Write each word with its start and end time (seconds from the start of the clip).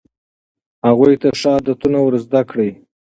هغوی 0.87 1.13
ته 1.21 1.29
ښه 1.39 1.49
عادتونه 1.55 1.97
ور 2.01 2.15
زده 2.25 2.41
کړئ. 2.49 2.71